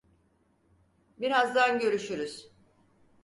Birazdan 1.19 1.79
görüşürüz. 1.79 2.51